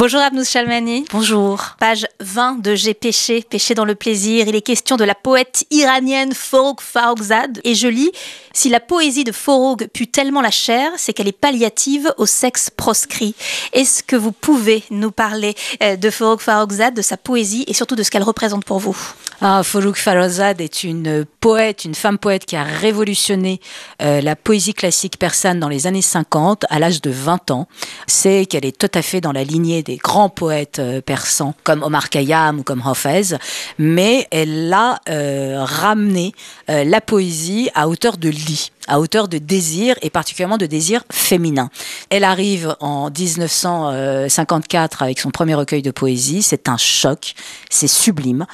[0.00, 1.04] Bonjour Abnous Chalmani.
[1.12, 1.76] Bonjour.
[1.78, 4.48] Page 20 de J'ai péché, péché dans le plaisir.
[4.48, 7.60] Il est question de la poète iranienne Forough Farrokhzad.
[7.64, 8.10] Et je lis
[8.54, 12.70] Si la poésie de Forough pue tellement la chair, c'est qu'elle est palliative au sexe
[12.70, 13.34] proscrit.
[13.74, 17.94] Est-ce que vous pouvez nous parler euh, de Forough Farrokhzad, de sa poésie et surtout
[17.94, 18.96] de ce qu'elle représente pour vous?
[19.42, 23.58] Ah, Forough Farrokhzad est une poète, une femme poète qui a révolutionné
[24.02, 27.66] euh, la poésie classique persane dans les années 50 à l'âge de 20 ans.
[28.06, 31.82] C'est qu'elle est tout à fait dans la lignée des grands poètes euh, persans comme
[31.82, 33.36] Omar Khayyam ou comme Hafez,
[33.78, 36.34] mais elle a euh, ramené
[36.68, 41.04] euh, la poésie à hauteur de lit à hauteur de désir et particulièrement de désir
[41.12, 41.70] féminin.
[42.08, 47.34] Elle arrive en 1954 avec son premier recueil de poésie, c'est un choc,
[47.68, 48.46] c'est sublime,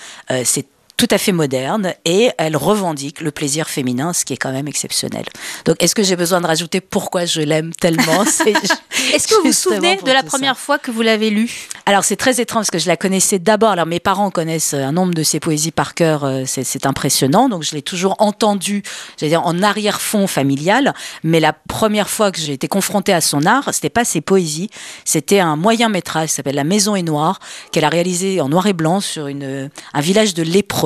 [0.44, 4.52] c'est tout à fait moderne et elle revendique le plaisir féminin, ce qui est quand
[4.52, 5.24] même exceptionnel.
[5.66, 8.22] Donc, est-ce que j'ai besoin de rajouter pourquoi je l'aime tellement?
[9.14, 11.68] Est-ce que vous vous souvenez de la première fois que vous l'avez lu?
[11.84, 13.70] Alors, c'est très étrange parce que je la connaissais d'abord.
[13.70, 17.48] Alors, mes parents connaissent un nombre de ses poésies par cœur, euh, c'est impressionnant.
[17.48, 18.82] Donc, je l'ai toujours entendu,
[19.18, 20.94] j'allais dire, en arrière-fond familial.
[21.22, 24.70] Mais la première fois que j'ai été confrontée à son art, c'était pas ses poésies,
[25.04, 27.38] c'était un moyen métrage qui s'appelle La Maison est noire,
[27.70, 30.85] qu'elle a réalisé en noir et blanc sur une, un village de lépreux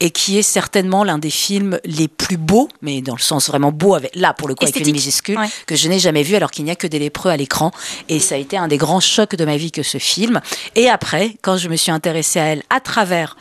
[0.00, 3.72] et qui est certainement l'un des films les plus beaux, mais dans le sens vraiment
[3.72, 6.50] beau, avec, là pour le coup avec une minuscule, que je n'ai jamais vu alors
[6.50, 7.70] qu'il n'y a que des lépreux à l'écran.
[8.08, 10.40] Et ça a été un des grands chocs de ma vie que ce film.
[10.74, 13.36] Et après, quand je me suis intéressée à elle à travers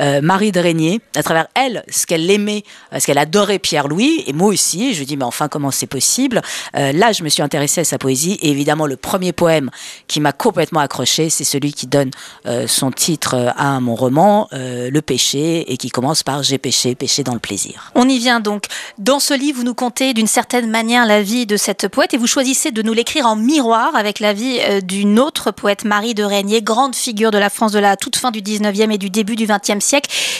[0.00, 2.64] euh, Marie de Régnier, à travers elle, ce qu'elle aimait,
[2.96, 4.94] ce qu'elle adorait Pierre-Louis, et moi aussi.
[4.94, 6.42] Je dis, mais enfin, comment c'est possible?
[6.76, 9.70] Euh, Là, je me suis intéressée à sa poésie, et évidemment, le premier poème
[10.06, 12.10] qui m'a complètement accroché, c'est celui qui donne
[12.46, 17.22] euh, son titre à mon roman, Le péché, et qui commence par J'ai péché, péché
[17.22, 17.92] dans le plaisir.
[17.94, 18.64] On y vient donc.
[18.98, 22.16] Dans ce livre, vous nous contez d'une certaine manière la vie de cette poète, et
[22.16, 26.24] vous choisissez de nous l'écrire en miroir avec la vie d'une autre poète, Marie de
[26.24, 29.36] Régnier, grande figure de la France de la toute fin du 19e et du début
[29.36, 29.87] du 20e siècle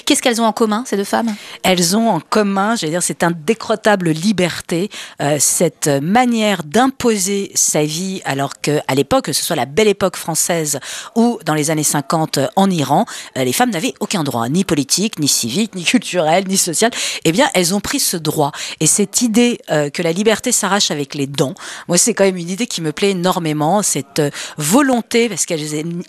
[0.04, 1.34] Qu'est-ce qu'elles ont en commun, ces deux femmes?
[1.62, 4.90] Elles ont en commun, j'allais dire, cette indécrottable liberté,
[5.22, 10.16] euh, cette manière d'imposer sa vie, alors qu'à l'époque, que ce soit la belle époque
[10.16, 10.80] française
[11.14, 15.18] ou dans les années 50 en Iran, euh, les femmes n'avaient aucun droit, ni politique,
[15.18, 16.90] ni civique, ni culturel, ni social.
[17.24, 18.52] Eh bien, elles ont pris ce droit.
[18.80, 21.54] Et cette idée euh, que la liberté s'arrache avec les dents,
[21.88, 24.22] moi, c'est quand même une idée qui me plaît énormément, cette
[24.56, 25.58] volonté, parce qu'elles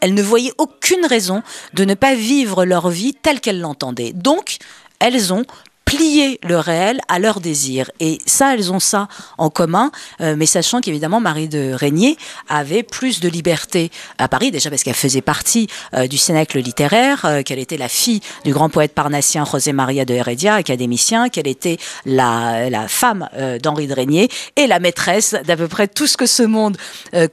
[0.02, 1.42] elles ne voyaient aucune raison
[1.74, 4.14] de ne pas vivre leur vie telle qu'elles l'entendaient.
[4.14, 4.58] Donc,
[5.00, 5.46] elles ont
[5.90, 7.90] plié le réel à leur désir.
[8.00, 9.08] Et ça, elles ont ça
[9.40, 9.92] en commun,
[10.22, 12.16] euh, mais sachant qu'évidemment, Marie de Régnier
[12.48, 13.90] avait plus de liberté
[14.20, 17.88] à Paris, déjà parce qu'elle faisait partie euh, du Cénacle littéraire, euh, qu'elle était la
[17.88, 23.28] fille du grand poète parnassien José Maria de Heredia, académicien, qu'elle était la, la femme
[23.62, 26.78] d'Henri de Régnier et la maîtresse d'à peu près tout ce que ce monde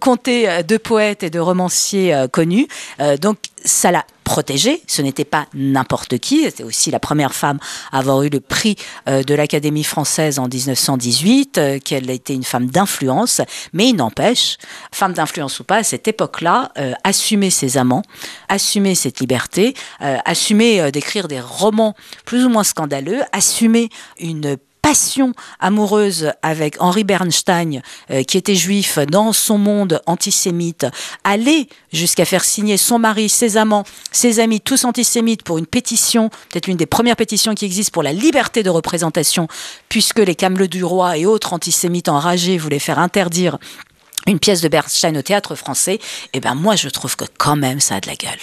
[0.01, 2.69] comptait de poètes et de romanciers connus.
[3.21, 4.83] donc, ça l'a protégée.
[4.89, 6.43] Ce n'était pas n'importe qui.
[6.43, 7.59] C'était aussi la première femme
[7.93, 8.77] à avoir eu le prix
[9.09, 13.41] euh, de l'Académie française en 1918, euh, qu'elle était une femme d'influence.
[13.73, 14.59] Mais il n'empêche,
[14.93, 18.03] femme d'influence ou pas, à cette époque-là, euh, assumer ses amants,
[18.49, 21.95] assumer cette liberté, assumer d'écrire des romans
[22.25, 23.89] plus ou moins scandaleux, assumer
[24.19, 24.57] une
[24.87, 27.83] passion amoureuse avec Henri Bernstein,
[28.13, 30.87] euh, qui était juif, dans son monde antisémite,
[31.25, 33.83] aller jusqu'à faire signer son mari, ses amants,
[34.13, 38.05] ses amis, tous antisémites, pour une pétition, peut-être l'une des premières pétitions qui existent pour
[38.05, 39.49] la liberté de représentation,
[39.89, 43.59] puisque les Camelots du roi et autres antisémites enragés voulaient faire interdire
[44.27, 45.99] une pièce de Bernstein au théâtre français,
[46.33, 48.39] eh ben moi je trouve que quand même ça a de la gueule.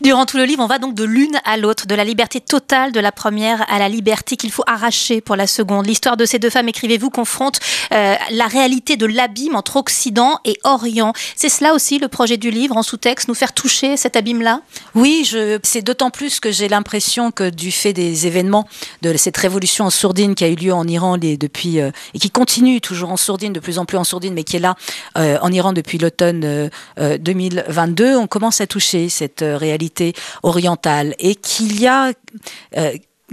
[0.00, 2.92] Durant tout le livre, on va donc de l'une à l'autre, de la liberté totale
[2.92, 5.86] de la première à la liberté qu'il faut arracher pour la seconde.
[5.86, 7.60] L'histoire de ces deux femmes, écrivez-vous, confronte
[7.92, 11.12] euh, la réalité de l'abîme entre Occident et Orient.
[11.36, 14.60] C'est cela aussi le projet du livre en sous-texte, nous faire toucher cet abîme-là?
[14.94, 18.66] Oui, je, c'est d'autant plus que j'ai l'impression que du fait des événements
[19.02, 22.30] de cette révolution en sourdine qui a eu lieu en Iran depuis euh, et qui
[22.30, 24.76] continue toujours en sourdine, de plus en plus en sourdine, mais qui est là
[25.16, 31.14] euh, en Iran depuis l'automne 2022, euh, euh, on commence à toucher cette réalité orientale
[31.18, 32.12] et qu'il y a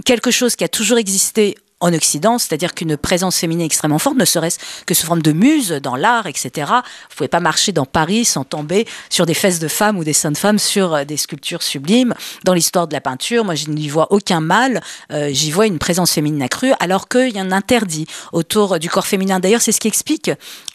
[0.04, 4.26] quelque chose qui a toujours existé en Occident, c'est-à-dire qu'une présence féminine extrêmement forte, ne
[4.26, 6.70] serait-ce que sous forme de muse dans l'art, etc.
[7.08, 10.12] Vous pouvez pas marcher dans Paris sans tomber sur des fesses de femmes ou des
[10.12, 12.14] seins de femmes sur des sculptures sublimes.
[12.44, 14.82] Dans l'histoire de la peinture, moi, je n'y vois aucun mal.
[15.30, 19.06] J'y vois une présence féminine accrue, alors qu'il y a un interdit autour du corps
[19.06, 19.40] féminin.
[19.40, 20.30] D'ailleurs, c'est ce qui explique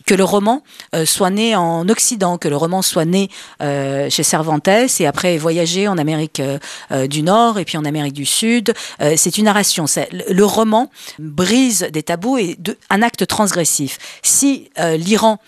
[0.06, 0.63] que le roman
[0.94, 3.30] euh, soit né en Occident, que le roman soit né
[3.60, 4.68] chez Cervantes
[5.00, 6.42] et après voyagé en Amérique
[7.10, 8.74] du Nord et puis en Amérique du Sud.
[9.16, 9.86] c'est une narration.
[10.12, 12.57] Le roman brise des tabous et
[12.90, 13.98] un acte transgressif.
[14.22, 15.40] Si euh, l'Iran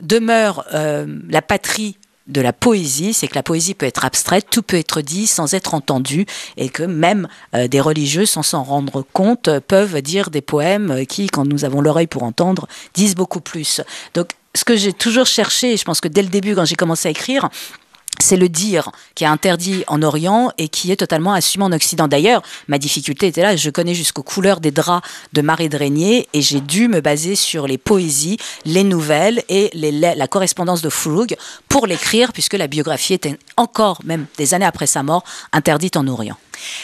[0.00, 4.62] demeure euh, la patrie de la poésie, c'est que la poésie peut être abstraite, tout
[4.62, 6.26] peut être dit sans être entendu,
[6.56, 11.26] et que même euh, des religieux, sans s'en rendre compte, peuvent dire des poèmes qui,
[11.26, 13.80] quand nous avons l'oreille pour entendre, disent beaucoup plus.
[14.14, 16.74] Donc, ce que j'ai toujours cherché, et je pense que dès le début, quand j'ai
[16.74, 17.48] commencé à écrire,
[18.20, 22.08] c'est le dire qui est interdit en Orient et qui est totalement assumé en Occident.
[22.08, 26.28] D'ailleurs, ma difficulté était là, je connais jusqu'aux couleurs des draps de Marie de Régnier
[26.32, 31.36] et j'ai dû me baser sur les poésies, les nouvelles et la correspondance de Fouloug
[31.68, 36.06] pour l'écrire puisque la biographie était encore, même des années après sa mort, interdite en
[36.06, 36.36] Orient.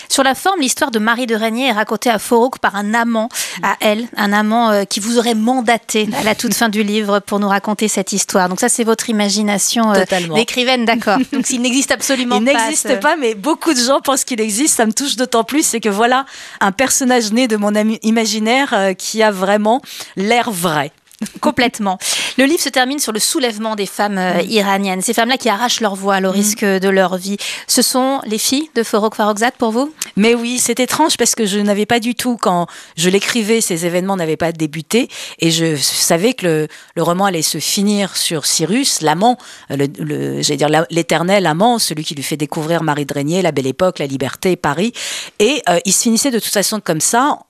[0.08, 3.28] Sur la forme, l'histoire de Marie de Régnier est racontée à Forouk par un amant
[3.62, 7.20] à elle, un amant euh, qui vous aurait mandaté à la toute fin du livre
[7.20, 8.48] pour nous raconter cette histoire.
[8.48, 10.04] Donc ça, c'est votre imagination euh,
[10.34, 11.18] d'écrivaine, d'accord.
[11.32, 12.52] Donc s'il n'existe absolument pas.
[12.52, 14.76] Il n'existe pas, mais beaucoup de gens pensent qu'il existe.
[14.76, 16.26] Ça me touche d'autant plus, c'est que voilà
[16.60, 17.72] un personnage né de mon
[18.02, 19.80] imaginaire euh, qui a vraiment
[20.16, 20.92] l'air vrai.
[21.40, 21.98] Complètement.
[22.38, 25.80] Le livre se termine sur le soulèvement des femmes euh, iraniennes, ces femmes-là qui arrachent
[25.80, 26.34] leur voile au mm.
[26.34, 27.36] risque de leur vie.
[27.66, 29.92] Ce sont les filles de Forok Farokzad pour vous?
[30.14, 33.86] Mais oui, c'est étrange parce que je n'avais pas du tout, quand je l'écrivais, ces
[33.86, 35.08] événements n'avaient pas débuté
[35.40, 39.36] et je savais que le, roman allait se finir sur Cyrus, l'amant,
[39.70, 43.66] le, j'allais dire l'éternel amant, celui qui lui fait découvrir Marie de Régnier, la belle
[43.66, 44.92] époque, la liberté, Paris.
[45.40, 47.40] Et euh, il se finissait de toute façon comme ça.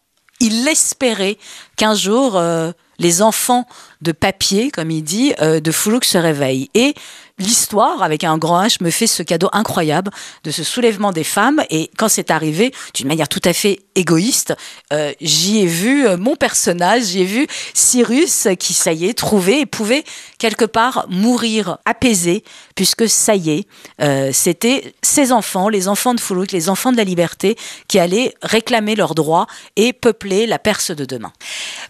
[0.40, 1.37] Il espérait
[1.76, 2.38] qu'un jour...
[2.38, 3.67] Euh, les enfants
[4.03, 6.71] de papier, comme il dit, euh, de Foulouk se réveillent.
[6.75, 6.95] Et
[7.38, 10.11] l'histoire, avec un grand H, me fait ce cadeau incroyable
[10.44, 11.62] de ce soulèvement des femmes.
[11.70, 14.55] Et quand c'est arrivé, d'une manière tout à fait égoïste,
[14.93, 19.14] euh, j'y ai vu euh, mon personnage, j'y ai vu Cyrus qui, ça y est,
[19.14, 20.05] trouvait et pouvait
[20.38, 22.44] quelque part mourir apaisé,
[22.75, 23.69] puisque ça y est,
[24.00, 27.56] euh, c'était ses enfants, les enfants de Foulouk, les enfants de la liberté,
[27.88, 29.46] qui allaient réclamer leurs droits
[29.76, 31.32] et peupler la Perse de demain.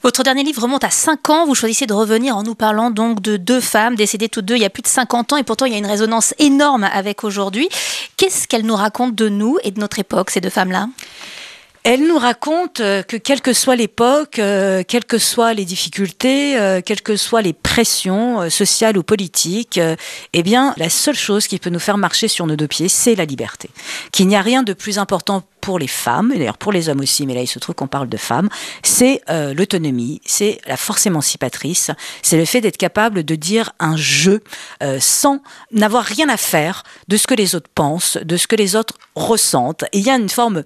[0.03, 1.47] Votre dernier livre remonte à 5 ans.
[1.47, 4.63] Vous choisissez de revenir en nous parlant donc de deux femmes décédées toutes deux il
[4.63, 7.25] y a plus de 50 ans et pourtant il y a une résonance énorme avec
[7.25, 7.69] aujourd'hui.
[8.17, 10.89] Qu'est-ce qu'elles nous racontent de nous et de notre époque, ces deux femmes-là?
[11.85, 16.59] Elle nous raconte euh, que quelle que soit l'époque, euh, quelles que soient les difficultés,
[16.59, 19.81] euh, quelles que soient les pressions sociales ou politiques,
[20.33, 23.15] eh bien, la seule chose qui peut nous faire marcher sur nos deux pieds, c'est
[23.15, 23.71] la liberté.
[24.13, 27.01] Qu'il n'y a rien de plus important pour les femmes, et d'ailleurs pour les hommes
[27.01, 28.49] aussi, mais là il se trouve qu'on parle de femmes,
[28.83, 31.91] c'est euh, l'autonomie, c'est la force émancipatrice,
[32.23, 34.43] c'est le fait d'être capable de dire un jeu
[34.83, 38.57] euh, sans n'avoir rien à faire de ce que les autres pensent, de ce que
[38.57, 39.85] les autres ressentent.
[39.93, 40.65] Il y a une forme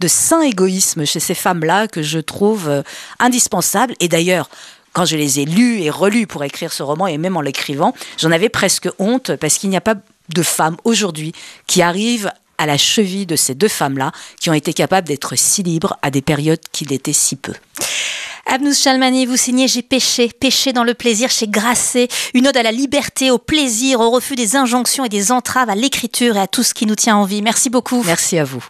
[0.00, 2.82] de saint égoïsme chez ces femmes-là que je trouve euh,
[3.20, 3.94] indispensable.
[4.00, 4.50] Et d'ailleurs,
[4.94, 7.94] quand je les ai lus et relus pour écrire ce roman, et même en l'écrivant,
[8.18, 9.94] j'en avais presque honte parce qu'il n'y a pas
[10.34, 11.32] de femmes aujourd'hui
[11.68, 15.62] qui arrivent à la cheville de ces deux femmes-là qui ont été capables d'être si
[15.62, 17.52] libres à des périodes qui l'étaient si peu.
[18.46, 22.62] Abnous Chalmani, vous signez J'ai péché, péché dans le plaisir chez Grasset, une ode à
[22.62, 26.46] la liberté, au plaisir, au refus des injonctions et des entraves à l'écriture et à
[26.46, 27.42] tout ce qui nous tient en vie.
[27.42, 28.02] Merci beaucoup.
[28.04, 28.64] Merci à vous.